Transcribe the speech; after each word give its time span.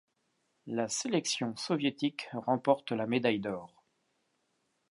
La 0.65 0.87
sélection 0.89 1.55
soviétique 1.55 2.27
remporte 2.33 2.91
la 2.91 3.05
médaille 3.05 3.39
d'or. 3.39 3.83